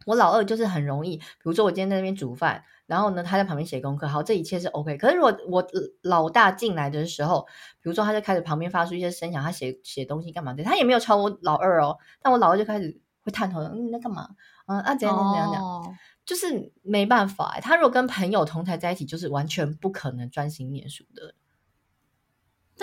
[0.06, 4.98] 我老二就是很容易，比如说我今天在那边煮饭，然后呢他在旁边写功课，好，这一切是 OK。
[4.98, 5.66] 可是如果我
[6.02, 7.46] 老大进来的时候，
[7.82, 14.30] 比如说他就开始旁边发出一些声响，他写写东西干嘛的，他也没有吵我老二哦，但我老二就开始会探头，嗯，你在干嘛？
[14.66, 15.94] 嗯啊怎样怎样怎样，哦、
[16.26, 21.36] 就是没办法，他如果跟朋友同台在一起，就是完全不可能专心念书的。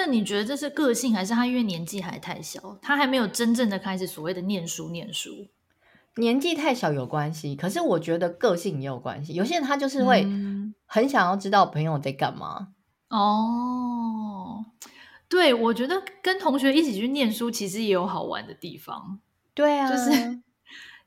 [0.02, 5.46] 那你觉得这是个性，还是他因为年纪还太小，他还没有真正的开始所谓的念书念书？
[6.16, 9.34] 年纪太小有关系，可是我觉得个性也有关系。
[9.34, 10.26] 有些人他就是会
[10.86, 12.68] 很想要知道朋友在干嘛。
[13.08, 14.64] 嗯、哦，
[15.28, 19.20] 对，我觉得跟同学一起去念书，其实也有好玩的地方。
[19.52, 20.40] 对啊，就是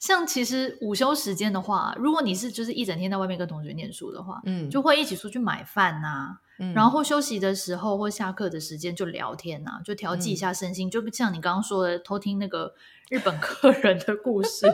[0.03, 6.41] 像其实午休时间的话，如果你是就是一整天在外面跟同学念书的话，嗯，就会一起出去买饭呐、啊。
[6.75, 12.75] 然后休息的时候或下课的时间就聊天啊，就调剂一下身心，嗯、就像你刚刚说的，偷听那个
[13.09, 14.67] 日本客人的故事。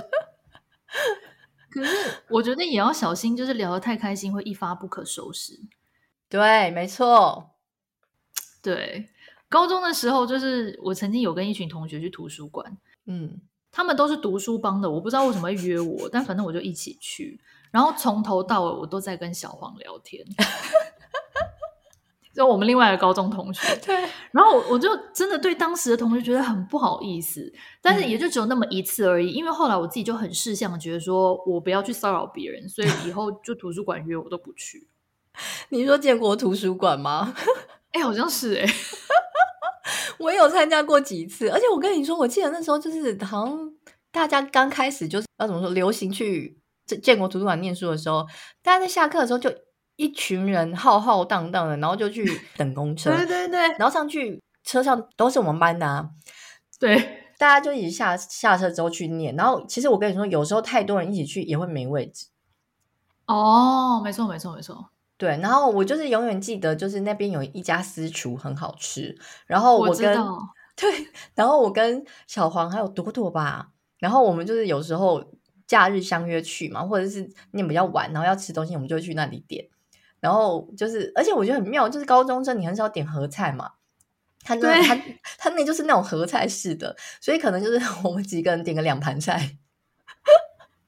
[1.69, 5.59] 可是我觉得也要小心，就是聊得太开心会一发不可收拾。
[6.27, 7.51] 对，没错。
[8.63, 9.07] 对，
[9.47, 13.39] 高中的时候就是我曾经有跟一群同学去图书馆，嗯，
[13.71, 17.39] 他们都是读书帮的，我不知道为什么会约我，但反正我就一起去，
[17.71, 20.25] 然后从头到尾我都在跟小黄聊天。
[22.31, 23.95] 就我们另外一个高中同学， 对，
[24.31, 27.51] 然后我就真的对当时的同学觉得很不好意思，
[27.81, 29.31] 但是也就只有那么一次而已。
[29.31, 34.87] 嗯、因为后来我自己就很识相，觉得说我不要去骚扰别人，所以以后就图书馆约我都不去。
[35.69, 37.33] 你说建国图书馆吗？
[37.91, 38.73] 哎、欸，好像是哎、欸，
[40.19, 43.71] 我有参加过几次，而且我跟你说，我记得那时候就是好像
[44.11, 46.59] 大家刚开始就是要怎么说流行去
[47.01, 48.25] 建国图书馆念书的时候，
[48.61, 49.49] 大家在下课的时候就。
[50.01, 52.23] 一群人浩浩荡荡的，然后就去
[52.55, 53.13] 等公车。
[53.13, 56.09] 对对对，然后上去车上都是我们班的啊。
[56.79, 56.95] 对，
[57.37, 59.35] 大家就一起下下车之后去念。
[59.35, 62.27] 然后其实我跟你说，有时候太多人一起去也会没位置。
[63.27, 64.89] 哦，没错没错没错。
[65.19, 69.13] 对，然后我就是永远记得，就是那边有一家私厨很好吃。
[69.45, 70.39] 然后我跟我
[70.77, 75.21] 对，然后我跟小黄还有朵朵吧，然后我们就是有时候
[75.67, 79.67] 假日相约去嘛，或者是念比较晚，然后要吃东西，我们就会去那里点。
[80.21, 83.71] 然后就是，而且我觉得很妙，就是高中生你很少点合菜嘛，
[84.45, 84.95] 他就他
[85.37, 87.77] 他那就是那种合菜式的，所以可能就是
[88.07, 89.57] 我们几个人点个两盘菜。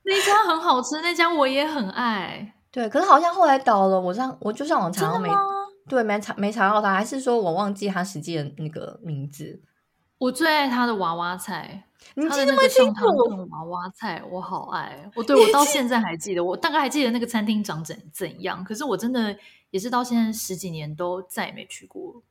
[0.04, 2.56] 那家很好吃，那家我也很爱。
[2.72, 5.42] 对，可是好像后来倒了，我上我就上网查，没真的吗？
[5.90, 9.62] 对，没查没查到他，还是说我忘记他实际的那个名字。
[10.18, 11.84] 我最爱他的娃娃菜。
[12.16, 12.62] 你记得吗？
[12.68, 15.10] 上汤炖娃娃菜，我好爱。
[15.16, 18.64] 我 对我到现在还记得，我大概还记得那个餐厅长怎怎样。
[18.64, 19.36] 可是我真的
[19.70, 22.24] 也是到现在十几年都再也没去过。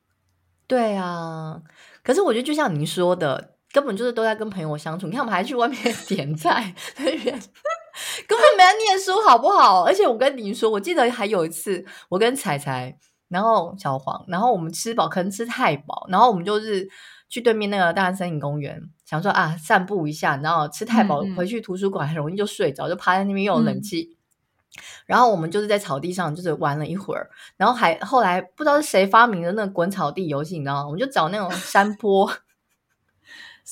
[0.66, 1.60] 对啊，
[2.02, 5.06] 可是我觉得就像您说的，根本就是都在跟朋友相处。
[5.06, 6.74] 你看，我们还去外面 点菜，
[8.28, 9.84] 根本没在念书，好不好？
[9.84, 12.96] 而且我跟你说，我记得还有一次，我跟彩彩，
[13.28, 16.88] 然后小黄，然后我们吃饱，可能吃太饱，然后我们就是。
[17.30, 24.02] 去对面那个大安森林公园，想说啊，散步一下，然后吃太饱，嗯嗯回去图书馆很容易就睡着，就趴在那边又有冷气。
[24.10, 24.18] 嗯、
[25.06, 30.86] 然后我们就是在草地上就是玩了一会儿，然后还后来不知道是谁发明的那个滚草地游戏，你知道吗？
[30.86, 32.28] 我们就找那种山坡，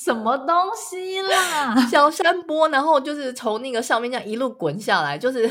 [0.05, 5.51] 什么东西啦， 小山坡，然后就是从那个上面这样一路滚下来，就是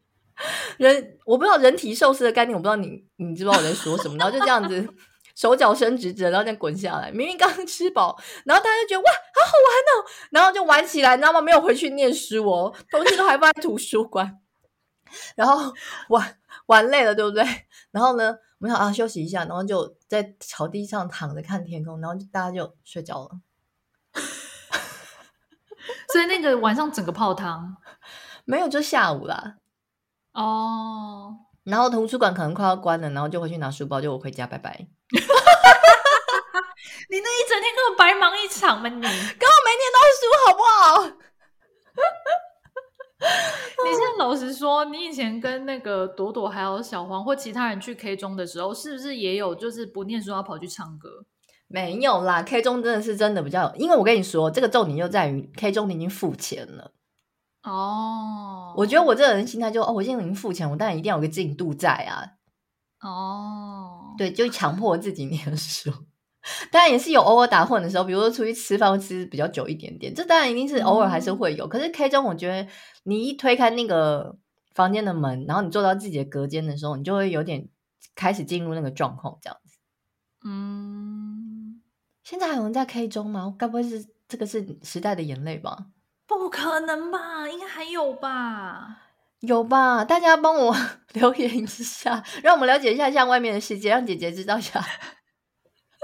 [0.78, 4.88] 人我不知道人体寿司的概念，我不知道你你知不知道我在说什么，然后就这样子。
[5.36, 7.10] 手脚伸直直，然后这样滚下来。
[7.10, 11.42] 明明刚刚吃饱，然后大家就觉得哇，好好玩哦，然后就玩起来，你知道吗？
[11.42, 14.38] 没有回去念书哦，东西都还放在图书馆。
[15.34, 15.74] 然后
[16.08, 16.38] 玩
[16.68, 17.44] 玩累了，对不对？
[17.90, 23.32] 然后呢，我们想啊休息一下，然后就在草地上躺着看天空，然后就大家就睡着了。
[26.12, 27.76] 所以那个晚上整个泡汤
[28.44, 29.56] 没有，就下午啦。
[30.32, 31.36] 哦。
[31.64, 34.86] 然后图书馆可能快要关了，然后就回去拿书包，就我回家，拜拜。
[37.08, 38.88] 你那一整天根本白忙一场嘛！
[38.88, 41.02] 你 根本没念到书，好不好？
[43.84, 51.24] 你现在老实说，你以前跟那个朵朵还有小黄或其他人去 K 中的时候，是不是也有就是不念书要跑去唱歌？
[51.68, 56.92] 没有啦，K 中真的是真的比较，因为我跟你说，这个重点就在于 K 中你已经付钱了。
[57.64, 62.24] 哦，我觉得我这个人心态就哦，我现在已经付钱，我当然一定要有个进度在啊。
[63.00, 65.92] 哦，对，就强迫自己念书。
[66.70, 71.66] 当然也是有偶尔打混的时候，比如说出去吃饭，吃比较久一点点，这当然一定是偶尔还是会有。
[71.66, 72.70] 嗯、可是 K 中，我觉得
[73.02, 74.36] 你一推开那个
[74.72, 77.68] 房间的门，然后你坐到自己的隔间的时候，你就会有点
[78.14, 79.76] 开始进入那个状况，这样子。
[80.44, 81.25] 嗯，
[82.28, 83.54] 现在还有人在 K 中吗？
[83.56, 85.78] 该不会是这个是时代的眼泪吧？
[86.26, 87.48] 不可能吧？
[87.48, 88.98] 应该还有吧？
[89.38, 90.04] 有吧？
[90.04, 90.76] 大家帮我
[91.14, 94.84] 留言一下， 让我们了解一下像外面的世界，让姐姐知道一下。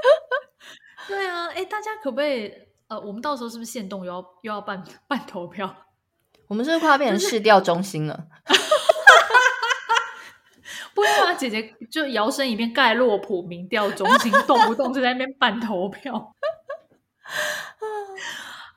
[1.08, 2.52] 对啊，哎，大家可不可以？
[2.86, 5.74] 呃，我们到时候是不是限动又要又要办办投票？
[6.46, 8.28] 我们是不是快要变成市调中心了？
[10.94, 16.34] 不会啊，姐姐就摇身一变盖洛普民调中心，动不动就在那边办投票。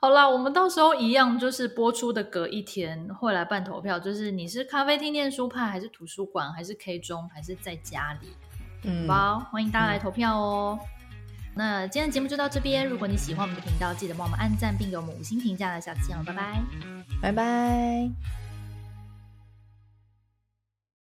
[0.01, 8.28] 好啦，我们到时候一样，就是播出的隔一天会来办投票，就是你是咖啡厅念书派，还是图书馆，还是 K 中，还是在家里？
[8.84, 10.78] 嗯，好，欢迎大家来投票哦。
[10.82, 10.88] 嗯、
[11.55, 15.80] 那今天的节目就到这边，如果你喜欢我们的频道，记得帮我们按赞并给我们五星评价。
[15.80, 16.61] 下次见了，拜拜，
[17.22, 18.44] 拜拜。